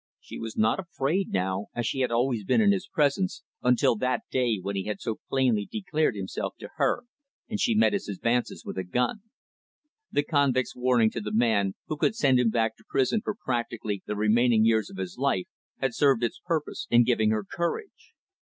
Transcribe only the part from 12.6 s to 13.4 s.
to prison for